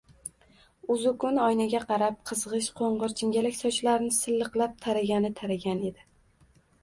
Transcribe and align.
Uzzukun 0.93 1.35
oynaga 1.47 1.81
qarab 1.91 2.15
qizg`ish-qo`ng`ir 2.31 3.13
jingalak 3.21 3.57
sochlarini 3.59 4.15
silliqlab 4.21 4.75
taragani-taragan 4.87 5.85
edi 5.91 6.09